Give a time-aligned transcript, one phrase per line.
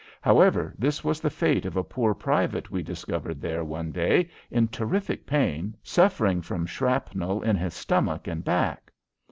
[0.19, 4.67] However, this was the fate of a poor private we discovered there one day in
[4.67, 8.91] terrific pain, suffering from shrapnel in his stomach and back.